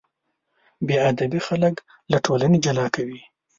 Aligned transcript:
بېادبي 0.87 1.39
خلک 1.47 1.75
له 2.11 2.17
ټولنې 2.25 2.57
جلا 2.65 2.85
کوي. 2.95 3.21